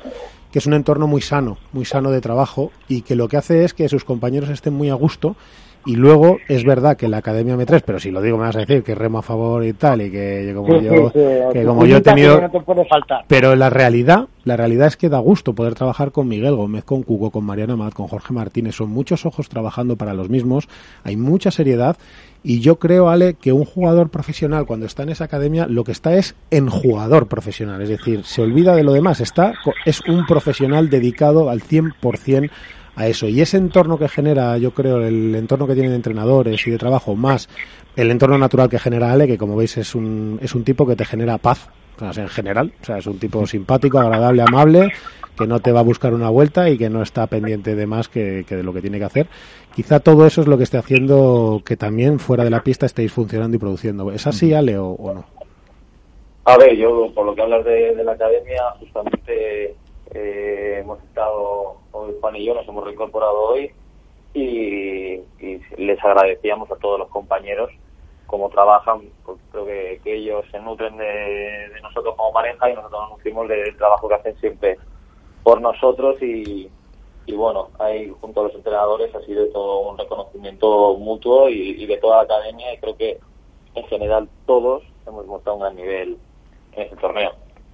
que 0.52 0.60
es 0.60 0.66
un 0.66 0.74
entorno 0.74 1.08
muy 1.08 1.22
sano, 1.22 1.58
muy 1.72 1.86
sano 1.86 2.12
de 2.12 2.22
trabajo 2.22 2.72
y 2.88 3.02
que 3.02 3.16
lo 3.16 3.28
que 3.28 3.38
hace 3.38 3.64
es 3.64 3.74
que 3.74 3.88
sus 3.90 4.04
compañeros 4.04 4.50
estén 4.50 4.74
muy 4.74 4.90
a 4.90 4.96
gusto 4.96 5.36
y 5.86 5.96
luego 5.96 6.38
es 6.48 6.64
verdad 6.64 6.96
que 6.96 7.08
la 7.08 7.18
Academia 7.18 7.56
M3, 7.56 7.82
pero 7.86 8.00
si 8.00 8.12
lo 8.12 8.22
digo 8.22 8.38
me 8.38 8.44
vas 8.44 8.56
a 8.56 8.60
decir 8.60 8.84
que 8.84 8.94
remo 8.96 9.18
a 9.18 9.22
favor 9.22 9.66
y 9.66 9.74
tal 9.74 10.02
y 10.02 10.12
que 10.12 10.52
como 10.56 10.80
Sí, 10.80 10.86
yo 10.86 10.92
sí, 10.92 11.20
sí, 11.20 11.20
que 11.54 11.64
como 11.66 11.86
yo 11.86 11.98
he 11.98 12.02
tenido 12.02 12.40
no 12.42 12.50
te 12.52 12.60
puede 12.62 12.86
faltar. 12.86 13.26
pero 13.28 13.56
la 13.56 13.70
realidad, 13.70 14.28
la 14.44 14.58
realidad 14.58 14.88
es 14.88 14.98
que 14.98 15.10
da 15.10 15.20
gusto 15.20 15.54
poder 15.54 15.74
trabajar 15.74 16.12
con 16.12 16.28
Miguel 16.28 16.56
Gómez, 16.56 16.84
con 16.84 17.04
Cuco, 17.04 17.32
con 17.32 17.44
Mariana 17.44 17.76
Mat, 17.76 17.94
con 17.94 18.08
Jorge 18.08 18.34
Martínez. 18.34 18.76
Son 18.76 18.90
muchos 18.90 19.26
ojos 19.26 19.50
trabajando 19.50 19.96
para 19.96 20.14
los 20.14 20.30
mismos, 20.30 20.68
hay 21.04 21.18
mucha 21.18 21.52
seriedad 21.52 21.98
y 22.44 22.60
yo 22.60 22.78
creo, 22.78 23.10
Ale, 23.10 23.36
que 23.36 23.52
un 23.52 23.66
jugador 23.66 24.10
profesional 24.10 24.66
cuando 24.66 24.86
está 24.86 25.04
en 25.04 25.10
esa 25.10 25.26
academia 25.26 25.68
lo 25.68 25.84
que 25.84 25.92
está 25.92 26.16
es 26.16 26.36
en 26.50 26.70
jugador 26.70 27.28
profesional, 27.28 27.82
es 27.82 27.90
decir, 27.90 28.24
se 28.24 28.42
olvida 28.42 28.76
de 28.76 28.84
lo 28.84 28.94
demás, 28.94 29.20
está 29.20 29.54
es 29.86 30.02
un 30.08 30.26
profesional 30.26 30.90
dedicado 30.90 31.50
al 31.50 31.62
100% 31.62 32.50
a 32.96 33.08
eso. 33.08 33.28
Y 33.28 33.42
ese 33.42 33.58
entorno 33.58 33.98
que 33.98 34.10
genera, 34.10 34.58
yo 34.58 34.72
creo, 34.72 35.06
el 35.06 35.36
entorno 35.36 35.68
que 35.68 35.74
tiene 35.74 35.90
de 35.90 35.96
entrenadores 35.96 36.66
y 36.68 36.72
de 36.72 36.78
trabajo, 36.78 37.16
más 37.16 37.50
el 37.96 38.12
entorno 38.12 38.38
natural 38.38 38.70
que 38.70 38.80
genera 38.80 39.12
Ale, 39.12 39.28
que 39.28 39.38
como 39.38 39.56
veis 39.56 39.78
es 39.78 39.96
un, 39.96 40.40
es 40.42 40.56
un 40.56 40.64
tipo 40.64 40.88
que 40.88 40.96
te 40.96 41.06
genera 41.06 41.38
paz, 41.38 41.70
en 42.00 42.30
general. 42.30 42.72
O 42.82 42.86
sea, 42.86 42.98
es 42.98 43.08
un 43.08 43.20
tipo 43.20 43.46
simpático, 43.46 44.00
agradable, 44.00 44.42
amable, 44.42 44.92
que 45.38 45.48
no 45.48 45.60
te 45.60 45.72
va 45.72 45.82
a 45.82 45.84
buscar 45.84 46.14
una 46.14 46.30
vuelta 46.30 46.70
y 46.70 46.78
que 46.78 46.90
no 46.90 47.02
está 47.02 47.28
pendiente 47.28 47.76
de 47.76 47.88
más 47.88 48.10
que, 48.10 48.46
que 48.48 48.56
de 48.56 48.64
lo 48.64 48.74
que 48.74 48.82
tiene 48.82 49.00
que 49.00 49.06
hacer. 49.06 49.28
Quizá 49.76 50.00
todo 50.00 50.26
eso 50.26 50.42
es 50.42 50.48
lo 50.48 50.58
que 50.58 50.64
esté 50.64 50.78
haciendo 50.78 51.62
que 51.66 51.78
también 51.78 52.20
fuera 52.20 52.44
de 52.44 52.50
la 52.50 52.64
pista 52.64 52.86
estéis 52.86 53.12
funcionando 53.12 53.56
y 53.56 53.60
produciendo. 53.60 54.12
¿Es 54.12 54.28
así, 54.28 54.54
Ale, 54.54 54.78
o, 54.78 54.90
o 54.90 55.14
no? 55.14 55.26
A 56.44 56.58
ver, 56.58 56.76
yo 56.76 57.12
por 57.14 57.26
lo 57.26 57.36
que 57.36 57.42
hablas 57.42 57.64
de, 57.66 57.96
de 57.96 58.04
la 58.04 58.14
academia, 58.14 58.64
justamente 58.80 59.76
eh, 60.14 60.80
hemos 60.80 61.02
estado, 61.04 61.78
hoy 61.92 62.14
Juan 62.20 62.36
y 62.36 62.46
yo 62.46 62.54
nos 62.54 62.68
hemos 62.68 62.84
reincorporado 62.84 63.42
hoy 63.42 63.72
y, 64.34 65.22
y 65.40 65.62
les 65.78 66.04
agradecíamos 66.04 66.72
a 66.72 66.76
todos 66.78 67.00
los 67.00 67.10
compañeros 67.10 67.72
cómo 68.28 68.50
trabajan, 68.50 69.02
porque 69.26 69.42
creo 69.52 69.66
que, 69.66 70.02
que 70.04 70.16
ellos 70.16 70.46
se 70.52 70.60
nutren 70.60 70.96
de, 70.96 71.06
de 71.06 71.82
nosotros 71.82 72.16
como 72.16 72.32
pareja 72.32 72.70
y 72.70 72.74
nosotros 72.74 73.02
nos 73.02 73.12
nutrimos 73.18 73.48
del 73.50 73.76
trabajo 73.76 74.08
que 74.08 74.16
hacen 74.16 74.38
siempre 74.40 74.78
por 75.44 75.60
nosotros 75.60 76.16
y, 76.22 76.70
y 77.26 77.34
bueno, 77.34 77.70
ahí 77.78 78.10
junto 78.22 78.40
a 78.40 78.44
los 78.46 78.56
entrenadores 78.56 79.14
ha 79.14 79.22
sido 79.22 79.48
todo 79.48 79.80
un 79.90 79.98
reconocimiento 79.98 80.96
mutuo 80.98 81.50
y, 81.50 81.72
y 81.84 81.86
de 81.86 81.98
toda 81.98 82.18
la 82.18 82.24
academia 82.24 82.74
y 82.74 82.78
creo 82.78 82.96
que 82.96 83.20
en 83.76 83.84
general 83.88 84.30
todos 84.46 84.84
hemos 85.06 85.26
mostrado 85.26 85.58
un 85.58 85.64
gran 85.64 85.76
nivel 85.76 86.18
en 86.74 86.84
ese 86.84 86.96
torneo. 86.96 87.34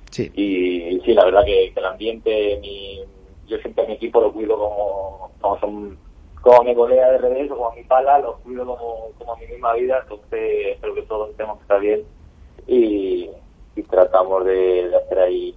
Sí. 0.10 0.32
Y, 0.34 0.96
y 0.96 1.02
sí, 1.02 1.14
la 1.14 1.26
verdad 1.26 1.46
que, 1.46 1.72
que 1.72 1.80
el 1.80 1.86
ambiente, 1.86 2.58
mi, 2.62 3.04
yo 3.48 3.58
siempre 3.60 3.84
a 3.84 3.88
mi 3.88 3.94
equipo 3.94 4.22
lo 4.22 4.32
cuido 4.32 4.58
como, 4.58 5.32
como, 5.42 5.60
son, 5.60 5.98
como 6.42 6.64
mi 6.64 6.76
colega 6.76 7.12
de 7.12 7.18
revés 7.18 7.52
o 7.52 7.56
como 7.56 7.72
a 7.72 7.76
mi 7.76 7.84
pala, 7.84 8.20
lo 8.20 8.38
cuido 8.38 8.66
como, 8.66 9.10
como 9.18 9.36
mi 9.38 9.48
misma 9.48 9.74
vida, 9.74 10.00
entonces 10.04 10.68
espero 10.74 10.94
que 10.94 11.02
todos 11.04 11.36
tenemos 11.36 11.58
que 11.58 11.64
estar 11.64 11.80
bien 11.80 12.04
y, 12.68 13.30
tratamos 13.90 14.44
de, 14.46 14.92
hacer 14.96 15.20
ahí 15.20 15.56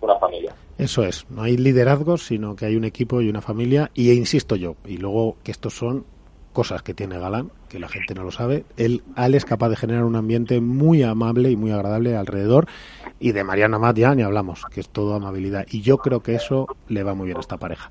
una 0.00 0.16
familia. 0.18 0.54
Eso 0.78 1.02
es, 1.02 1.28
no 1.30 1.42
hay 1.42 1.56
liderazgos, 1.56 2.22
sino 2.22 2.54
que 2.54 2.66
hay 2.66 2.76
un 2.76 2.84
equipo 2.84 3.20
y 3.20 3.28
una 3.28 3.40
familia, 3.40 3.90
y 3.94 4.12
insisto 4.12 4.56
yo, 4.56 4.76
y 4.84 4.98
luego 4.98 5.36
que 5.42 5.50
estos 5.50 5.74
son 5.74 6.04
cosas 6.52 6.82
que 6.82 6.94
tiene 6.94 7.18
Galán, 7.18 7.50
que 7.68 7.78
la 7.78 7.88
gente 7.88 8.14
no 8.14 8.22
lo 8.22 8.30
sabe, 8.30 8.64
él, 8.76 9.02
Ale 9.16 9.36
es 9.36 9.44
capaz 9.44 9.68
de 9.70 9.76
generar 9.76 10.04
un 10.04 10.16
ambiente 10.16 10.60
muy 10.60 11.02
amable 11.02 11.50
y 11.50 11.56
muy 11.56 11.72
agradable 11.72 12.16
alrededor, 12.16 12.66
y 13.18 13.32
de 13.32 13.44
Mariana 13.44 13.78
Mat 13.78 13.96
ya 13.96 14.14
ni 14.14 14.22
hablamos, 14.22 14.64
que 14.66 14.80
es 14.80 14.88
todo 14.88 15.14
amabilidad, 15.14 15.66
y 15.70 15.80
yo 15.80 15.98
creo 15.98 16.20
que 16.20 16.34
eso 16.34 16.66
le 16.88 17.02
va 17.02 17.14
muy 17.14 17.26
bien 17.26 17.38
a 17.38 17.40
esta 17.40 17.56
pareja. 17.56 17.90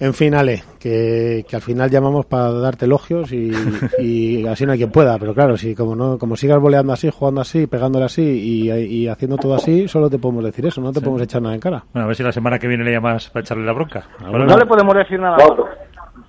En 0.00 0.12
fin, 0.12 0.34
Ale, 0.34 0.64
que, 0.80 1.46
que 1.48 1.56
al 1.56 1.62
final 1.62 1.88
llamamos 1.88 2.26
para 2.26 2.50
darte 2.50 2.84
elogios 2.86 3.32
y, 3.32 3.52
y 3.98 4.46
así 4.46 4.66
no 4.66 4.72
hay 4.72 4.78
quien 4.78 4.90
pueda, 4.90 5.16
pero 5.18 5.34
claro, 5.34 5.56
si 5.56 5.74
como 5.74 5.94
no 5.94 6.18
como 6.18 6.36
sigas 6.36 6.60
voleando 6.60 6.92
así, 6.92 7.10
jugando 7.10 7.40
así, 7.40 7.66
pegándole 7.66 8.06
así 8.06 8.22
y, 8.22 8.72
y 8.72 9.08
haciendo 9.08 9.36
todo 9.36 9.54
así, 9.54 9.86
solo 9.86 10.10
te 10.10 10.18
podemos 10.18 10.44
decir 10.44 10.66
eso, 10.66 10.80
no 10.80 10.92
te 10.92 11.00
podemos 11.00 11.22
echar 11.22 11.42
nada 11.42 11.54
en 11.54 11.60
cara. 11.60 11.84
Bueno, 11.92 12.04
a 12.04 12.08
ver 12.08 12.16
si 12.16 12.22
la 12.22 12.32
semana 12.32 12.58
que 12.58 12.66
viene 12.66 12.84
le 12.84 12.92
llamas 12.92 13.30
para 13.30 13.42
echarle 13.42 13.64
la 13.64 13.72
bronca. 13.72 14.08
bueno. 14.20 14.46
No 14.46 14.58
le 14.58 14.66
podemos 14.66 14.94
decir 14.96 15.20
nada. 15.20 15.36
No, 15.36 15.64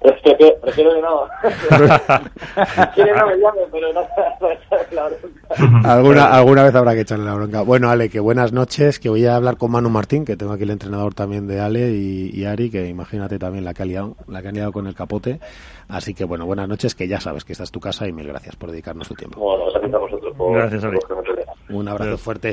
Prefiero, 0.06 0.60
prefiero 0.62 0.94
que 0.94 1.02
no. 1.02 1.28
Quiere 2.94 3.16
no 3.16 3.28
me 3.28 3.38
llame, 3.38 3.62
pero 3.72 3.92
no 3.92 4.02
la 4.92 5.10
bronca. 5.10 5.92
alguna, 5.94 6.26
alguna 6.26 6.64
vez 6.64 6.76
habrá 6.76 6.94
que 6.94 7.02
echarle 7.02 7.26
la 7.26 7.34
bronca. 7.34 7.62
Bueno, 7.62 7.90
Ale, 7.90 8.10
que 8.10 8.20
buenas 8.20 8.54
noches, 8.54 9.00
que 9.00 9.10
voy 9.10 9.26
a 9.26 9.36
hablar 9.36 9.58
con 9.58 9.72
Manu 9.72 9.90
Martín, 9.90 10.24
que 10.24 10.38
tengo 10.38 10.54
aquí 10.54 10.64
el 10.64 10.70
entrenador 10.70 11.16
también 11.16 11.48
de 11.48 11.60
Ale 11.60 11.90
y, 11.90 12.30
y 12.32 12.46
Ari, 12.46 12.70
que 12.70 12.88
imagínate 12.88 13.40
también 13.40 13.66
la 13.66 13.74
que, 13.74 13.82
ha 13.82 13.86
liado, 13.86 14.16
la 14.28 14.42
que 14.44 14.50
han 14.50 14.56
liado 14.56 14.72
con 14.72 14.86
el 14.86 14.94
capote. 14.94 15.40
Así 15.88 16.14
que 16.14 16.24
bueno, 16.26 16.46
buenas 16.46 16.68
noches, 16.68 16.94
que 16.96 17.08
ya 17.08 17.20
sabes 17.20 17.44
que 17.44 17.54
esta 17.54 17.64
es 17.64 17.72
tu 17.72 17.80
casa 17.80 18.08
y 18.08 18.14
mil 18.14 18.28
gracias 18.28 18.56
por 18.56 18.72
dedicarnos 18.72 19.08
tu 19.08 19.16
tiempo. 19.16 19.40
Bueno, 19.40 19.66
gracias 19.72 19.94
a 19.94 19.98
vosotros 19.98 20.34
por, 20.36 20.54
Gracias, 20.54 20.84
Ale. 20.84 21.00
por 21.08 21.24
que 21.24 21.34
me 21.70 21.78
Un 21.78 21.88
abrazo 21.88 22.18
fuerte. 22.18 22.50